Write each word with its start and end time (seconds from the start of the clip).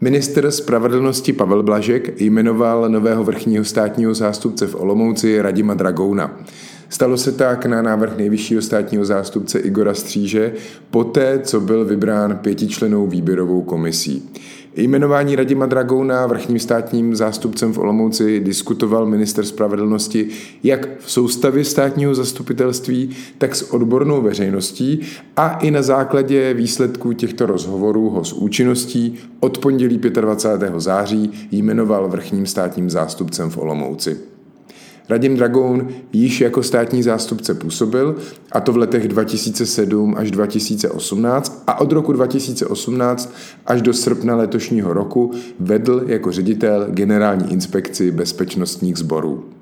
Minister 0.00 0.50
spravedlnosti 0.50 1.32
Pavel 1.32 1.62
Blažek 1.62 2.20
jmenoval 2.20 2.88
nového 2.88 3.24
vrchního 3.24 3.64
státního 3.64 4.14
zástupce 4.14 4.66
v 4.66 4.74
Olomouci 4.74 5.42
Radima 5.42 5.74
Dragouna. 5.74 6.38
Stalo 6.88 7.16
se 7.16 7.32
tak 7.32 7.66
na 7.66 7.82
návrh 7.82 8.16
nejvyššího 8.16 8.62
státního 8.62 9.04
zástupce 9.04 9.58
Igora 9.58 9.94
Stříže, 9.94 10.52
poté, 10.90 11.40
co 11.42 11.60
byl 11.60 11.84
vybrán 11.84 12.38
pětičlenou 12.42 13.06
výběrovou 13.06 13.62
komisí. 13.62 14.30
Jmenování 14.76 15.36
Radima 15.36 15.66
Dragouna 15.66 16.26
vrchním 16.26 16.58
státním 16.58 17.16
zástupcem 17.16 17.72
v 17.72 17.78
Olomouci 17.78 18.40
diskutoval 18.40 19.06
minister 19.06 19.44
spravedlnosti 19.44 20.28
jak 20.62 20.88
v 20.98 21.10
soustavě 21.10 21.64
státního 21.64 22.14
zastupitelství, 22.14 23.16
tak 23.38 23.54
s 23.54 23.62
odbornou 23.62 24.22
veřejností 24.22 25.00
a 25.36 25.48
i 25.48 25.70
na 25.70 25.82
základě 25.82 26.54
výsledků 26.54 27.12
těchto 27.12 27.46
rozhovorů 27.46 28.10
ho 28.10 28.24
s 28.24 28.32
účinností 28.32 29.18
od 29.40 29.58
pondělí 29.58 29.98
25. 29.98 30.72
září 30.76 31.48
jmenoval 31.50 32.08
vrchním 32.08 32.46
státním 32.46 32.90
zástupcem 32.90 33.50
v 33.50 33.58
Olomouci. 33.58 34.37
Radim 35.08 35.36
Dragoun 35.36 35.88
již 36.12 36.40
jako 36.40 36.62
státní 36.62 37.02
zástupce 37.02 37.54
působil, 37.54 38.16
a 38.52 38.60
to 38.60 38.72
v 38.72 38.76
letech 38.76 39.08
2007 39.08 40.14
až 40.18 40.30
2018 40.30 41.62
a 41.66 41.80
od 41.80 41.92
roku 41.92 42.12
2018 42.12 43.34
až 43.66 43.82
do 43.82 43.94
srpna 43.94 44.36
letošního 44.36 44.92
roku 44.92 45.32
vedl 45.60 46.02
jako 46.06 46.32
ředitel 46.32 46.86
generální 46.90 47.52
inspekci 47.52 48.10
bezpečnostních 48.10 48.96
sborů. 48.96 49.57